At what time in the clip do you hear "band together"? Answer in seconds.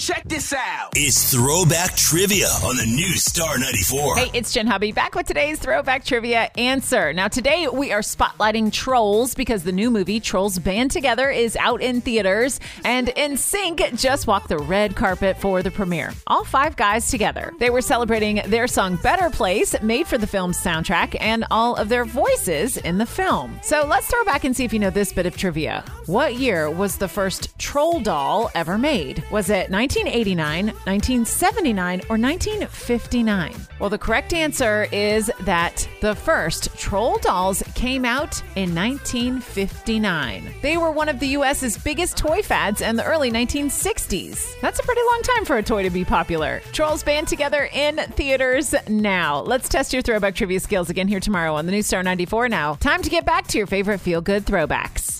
10.58-11.28, 47.02-47.68